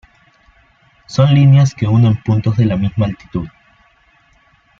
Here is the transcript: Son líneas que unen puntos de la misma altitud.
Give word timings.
Son 1.15 1.27
líneas 1.31 1.75
que 1.75 1.85
unen 1.85 2.23
puntos 2.23 2.57
de 2.57 2.65
la 2.65 2.75
misma 2.75 3.05
altitud. 3.05 3.47